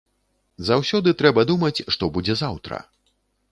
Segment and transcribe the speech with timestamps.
[0.69, 2.83] Заўсёды трэба думаць, што будзе заўтра.